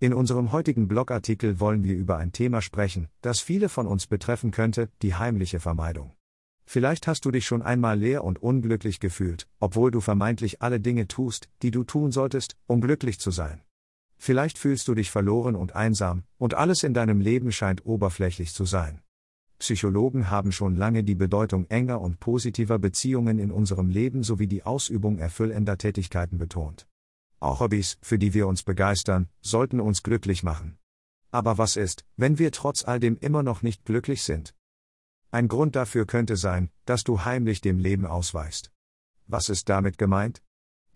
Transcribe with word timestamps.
In 0.00 0.14
unserem 0.14 0.52
heutigen 0.52 0.86
Blogartikel 0.86 1.58
wollen 1.58 1.82
wir 1.82 1.96
über 1.96 2.18
ein 2.18 2.30
Thema 2.30 2.62
sprechen, 2.62 3.08
das 3.20 3.40
viele 3.40 3.68
von 3.68 3.88
uns 3.88 4.06
betreffen 4.06 4.52
könnte, 4.52 4.90
die 5.02 5.16
heimliche 5.16 5.58
Vermeidung. 5.58 6.12
Vielleicht 6.64 7.08
hast 7.08 7.24
du 7.24 7.32
dich 7.32 7.46
schon 7.46 7.62
einmal 7.62 7.98
leer 7.98 8.22
und 8.22 8.40
unglücklich 8.40 9.00
gefühlt, 9.00 9.48
obwohl 9.58 9.90
du 9.90 10.00
vermeintlich 10.00 10.62
alle 10.62 10.78
Dinge 10.78 11.08
tust, 11.08 11.48
die 11.62 11.72
du 11.72 11.82
tun 11.82 12.12
solltest, 12.12 12.56
um 12.68 12.80
glücklich 12.80 13.18
zu 13.18 13.32
sein. 13.32 13.62
Vielleicht 14.16 14.56
fühlst 14.56 14.86
du 14.86 14.94
dich 14.94 15.10
verloren 15.10 15.56
und 15.56 15.74
einsam, 15.74 16.22
und 16.38 16.54
alles 16.54 16.84
in 16.84 16.94
deinem 16.94 17.20
Leben 17.20 17.50
scheint 17.50 17.84
oberflächlich 17.84 18.54
zu 18.54 18.66
sein. 18.66 19.00
Psychologen 19.58 20.30
haben 20.30 20.52
schon 20.52 20.76
lange 20.76 21.02
die 21.02 21.16
Bedeutung 21.16 21.66
enger 21.70 22.00
und 22.00 22.20
positiver 22.20 22.78
Beziehungen 22.78 23.40
in 23.40 23.50
unserem 23.50 23.88
Leben 23.88 24.22
sowie 24.22 24.46
die 24.46 24.62
Ausübung 24.62 25.18
erfüllender 25.18 25.76
Tätigkeiten 25.76 26.38
betont. 26.38 26.86
Auch 27.40 27.60
Hobbys, 27.60 27.98
für 28.02 28.18
die 28.18 28.34
wir 28.34 28.48
uns 28.48 28.62
begeistern, 28.62 29.28
sollten 29.40 29.80
uns 29.80 30.02
glücklich 30.02 30.42
machen. 30.42 30.78
Aber 31.30 31.58
was 31.58 31.76
ist, 31.76 32.04
wenn 32.16 32.38
wir 32.38 32.52
trotz 32.52 32.84
all 32.84 33.00
dem 33.00 33.16
immer 33.18 33.42
noch 33.42 33.62
nicht 33.62 33.84
glücklich 33.84 34.22
sind? 34.22 34.54
Ein 35.30 35.46
Grund 35.46 35.76
dafür 35.76 36.06
könnte 36.06 36.36
sein, 36.36 36.70
dass 36.84 37.04
du 37.04 37.24
heimlich 37.24 37.60
dem 37.60 37.78
Leben 37.78 38.06
ausweichst. 38.06 38.72
Was 39.26 39.50
ist 39.50 39.68
damit 39.68 39.98
gemeint? 39.98 40.42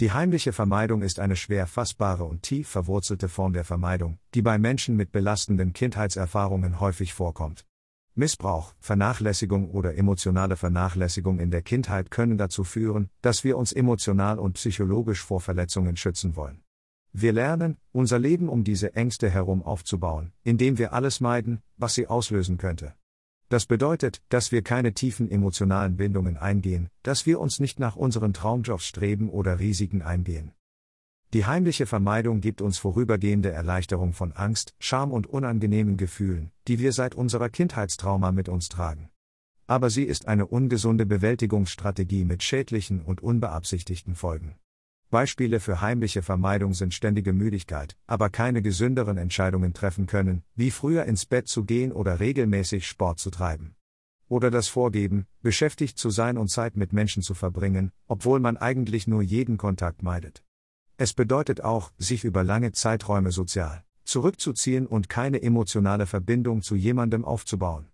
Die 0.01 0.10
heimliche 0.10 0.52
Vermeidung 0.52 1.02
ist 1.02 1.20
eine 1.20 1.37
schwer 1.37 1.66
fassbare 1.66 2.24
und 2.24 2.43
tief 2.43 2.68
verwurzelte 2.68 3.29
Form 3.29 3.52
der 3.52 3.65
Vermeidung, 3.65 4.18
die 4.34 4.43
bei 4.43 4.59
Menschen 4.59 4.96
mit 4.96 5.12
belastenden 5.12 5.74
Kindheitserfahrungen 5.74 6.80
häufig 6.80 7.12
vorkommt. 7.12 7.66
Missbrauch, 8.15 8.75
Vernachlässigung 8.79 9.71
oder 9.71 9.97
emotionale 9.97 10.57
Vernachlässigung 10.57 11.39
in 11.39 11.51
der 11.51 11.62
Kindheit 11.62 12.11
können 12.11 12.37
dazu 12.37 12.62
führen, 12.62 13.09
dass 13.23 13.43
wir 13.43 13.57
uns 13.57 13.73
emotional 13.73 14.38
und 14.38 14.55
psychologisch 14.55 15.23
vor 15.23 15.41
Verletzungen 15.41 15.97
schützen 15.97 16.37
wollen. 16.37 16.62
Wir 17.15 17.33
lernen, 17.33 17.79
unser 17.91 18.19
Leben 18.19 18.51
um 18.51 18.65
diese 18.65 18.95
Ängste 18.95 19.30
herum 19.30 19.62
aufzubauen, 19.62 20.33
indem 20.45 20.77
wir 20.77 20.93
alles 20.93 21.21
meiden, 21.21 21.62
was 21.79 21.95
sie 21.95 22.07
auslösen 22.07 22.59
könnte. 22.59 22.95
Das 23.49 23.65
bedeutet, 23.65 24.23
dass 24.29 24.52
wir 24.52 24.63
keine 24.63 24.93
tiefen 24.93 25.30
emotionalen 25.30 25.97
Bindungen 25.97 26.37
eingehen, 26.37 26.88
dass 27.02 27.24
wir 27.24 27.41
uns 27.41 27.60
nicht 27.60 27.80
nach 27.80 27.97
unseren 27.97 28.35
Traumjobs 28.35 28.87
streben 28.87 29.30
oder 29.30 29.59
Risiken 29.59 30.02
eingehen. 30.02 30.52
Die 31.33 31.47
heimliche 31.47 31.87
Vermeidung 31.87 32.43
gibt 32.43 32.61
uns 32.61 32.77
vorübergehende 32.77 33.51
Erleichterung 33.51 34.13
von 34.13 34.33
Angst, 34.33 34.75
Scham 34.79 35.13
und 35.13 35.27
unangenehmen 35.27 35.97
Gefühlen, 35.97 36.51
die 36.69 36.79
wir 36.79 36.93
seit 36.93 37.15
unserer 37.15 37.49
Kindheitstrauma 37.49 38.33
mit 38.33 38.51
uns 38.51 38.69
tragen. 38.69 39.09
Aber 39.66 39.88
sie 39.88 40.03
ist 40.03 40.29
eine 40.29 40.45
ungesunde 40.45 41.07
Bewältigungsstrategie 41.07 42.27
mit 42.27 42.43
schädlichen 42.43 43.01
und 43.01 43.23
unbeabsichtigten 43.23 44.15
Folgen. 44.15 44.57
Beispiele 45.09 45.59
für 45.60 45.80
heimliche 45.80 46.21
Vermeidung 46.21 46.75
sind 46.75 46.93
ständige 46.93 47.33
Müdigkeit, 47.33 47.97
aber 48.07 48.29
keine 48.29 48.60
gesünderen 48.60 49.16
Entscheidungen 49.16 49.73
treffen 49.73 50.07
können, 50.07 50.43
wie 50.55 50.71
früher 50.71 51.07
ins 51.07 51.25
Bett 51.25 51.49
zu 51.49 51.65
gehen 51.65 51.93
oder 51.93 52.21
regelmäßig 52.21 52.87
Sport 52.87 53.21
zu 53.21 53.30
treiben. 53.30 53.75
Oder 54.29 54.51
das 54.51 54.69
Vorgeben, 54.69 55.27
beschäftigt 55.41 55.97
zu 55.97 56.10
sein 56.10 56.37
und 56.37 56.49
Zeit 56.49 56.77
mit 56.77 56.93
Menschen 56.93 57.23
zu 57.23 57.33
verbringen, 57.33 57.91
obwohl 58.07 58.38
man 58.38 58.59
eigentlich 58.59 59.07
nur 59.07 59.23
jeden 59.23 59.57
Kontakt 59.57 60.03
meidet. 60.03 60.45
Es 60.96 61.15
bedeutet 61.15 61.62
auch, 61.62 61.93
sich 61.98 62.24
über 62.24 62.45
lange 62.45 62.73
Zeiträume 62.73 63.32
sozial 63.32 63.85
zurückzuziehen 64.04 64.87
und 64.87 65.09
keine 65.09 65.43
emotionale 65.43 66.06
Verbindung 66.06 66.62
zu 66.62 66.75
jemandem 66.75 67.25
aufzubauen. 67.25 67.87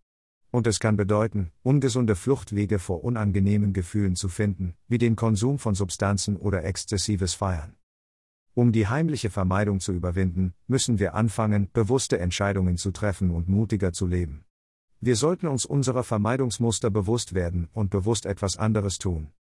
Und 0.51 0.67
es 0.67 0.81
kann 0.81 0.97
bedeuten, 0.97 1.53
ungesunde 1.63 2.17
Fluchtwege 2.17 2.79
vor 2.79 3.05
unangenehmen 3.05 3.73
Gefühlen 3.73 4.17
zu 4.17 4.29
finden, 4.29 4.75
wie 4.89 4.99
den 4.99 5.15
Konsum 5.15 5.59
von 5.59 5.75
Substanzen 5.75 6.37
oder 6.37 6.65
exzessives 6.65 7.35
Feiern. 7.35 7.77
Um 8.55 8.73
die 8.73 8.89
heimliche 8.89 9.31
Vermeidung 9.31 9.79
zu 9.79 9.93
überwinden, 9.93 10.55
müssen 10.67 10.99
wir 10.99 11.15
anfangen, 11.15 11.69
bewusste 11.73 12.19
Entscheidungen 12.19 12.77
zu 12.77 12.91
treffen 12.91 13.31
und 13.31 13.49
mutiger 13.49 13.93
zu 13.93 14.07
leben. 14.07 14.45
Wir 15.01 15.15
sollten 15.15 15.47
uns 15.47 15.65
unserer 15.65 16.03
Vermeidungsmuster 16.03 16.91
bewusst 16.91 17.35
werden 17.35 17.69
und 17.73 17.91
bewusst 17.91 18.27
etwas 18.27 18.57
anderes 18.57 18.99
tun. 18.99 19.31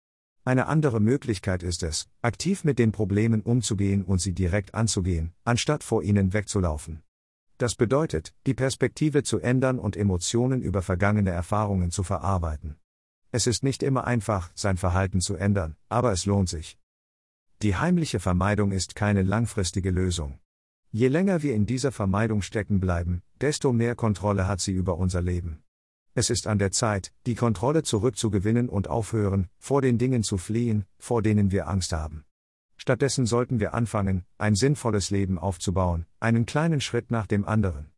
Eine 0.48 0.66
andere 0.66 0.98
Möglichkeit 0.98 1.62
ist 1.62 1.82
es, 1.82 2.08
aktiv 2.22 2.64
mit 2.64 2.78
den 2.78 2.90
Problemen 2.90 3.42
umzugehen 3.42 4.02
und 4.02 4.22
sie 4.22 4.32
direkt 4.32 4.74
anzugehen, 4.74 5.34
anstatt 5.44 5.84
vor 5.84 6.02
ihnen 6.02 6.32
wegzulaufen. 6.32 7.02
Das 7.58 7.74
bedeutet, 7.74 8.34
die 8.46 8.54
Perspektive 8.54 9.22
zu 9.22 9.40
ändern 9.40 9.78
und 9.78 9.94
Emotionen 9.94 10.62
über 10.62 10.80
vergangene 10.80 11.28
Erfahrungen 11.28 11.90
zu 11.90 12.02
verarbeiten. 12.02 12.76
Es 13.30 13.46
ist 13.46 13.62
nicht 13.62 13.82
immer 13.82 14.06
einfach, 14.06 14.50
sein 14.54 14.78
Verhalten 14.78 15.20
zu 15.20 15.36
ändern, 15.36 15.76
aber 15.90 16.12
es 16.12 16.24
lohnt 16.24 16.48
sich. 16.48 16.78
Die 17.60 17.76
heimliche 17.76 18.18
Vermeidung 18.18 18.72
ist 18.72 18.94
keine 18.94 19.24
langfristige 19.24 19.90
Lösung. 19.90 20.38
Je 20.90 21.08
länger 21.08 21.42
wir 21.42 21.54
in 21.54 21.66
dieser 21.66 21.92
Vermeidung 21.92 22.40
stecken 22.40 22.80
bleiben, 22.80 23.20
desto 23.42 23.74
mehr 23.74 23.94
Kontrolle 23.94 24.48
hat 24.48 24.62
sie 24.62 24.72
über 24.72 24.96
unser 24.96 25.20
Leben. 25.20 25.62
Es 26.18 26.30
ist 26.30 26.48
an 26.48 26.58
der 26.58 26.72
Zeit, 26.72 27.12
die 27.26 27.36
Kontrolle 27.36 27.84
zurückzugewinnen 27.84 28.68
und 28.68 28.88
aufhören, 28.88 29.46
vor 29.60 29.82
den 29.82 29.98
Dingen 29.98 30.24
zu 30.24 30.36
fliehen, 30.36 30.84
vor 30.98 31.22
denen 31.22 31.52
wir 31.52 31.68
Angst 31.68 31.92
haben. 31.92 32.24
Stattdessen 32.76 33.24
sollten 33.24 33.60
wir 33.60 33.72
anfangen, 33.72 34.24
ein 34.36 34.56
sinnvolles 34.56 35.10
Leben 35.10 35.38
aufzubauen, 35.38 36.06
einen 36.18 36.44
kleinen 36.44 36.80
Schritt 36.80 37.12
nach 37.12 37.28
dem 37.28 37.44
anderen. 37.44 37.86